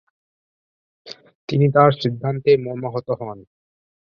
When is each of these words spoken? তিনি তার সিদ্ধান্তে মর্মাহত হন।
তিনি 1.49 1.65
তার 1.75 1.91
সিদ্ধান্তে 2.01 2.51
মর্মাহত 2.65 3.07
হন। 3.19 3.37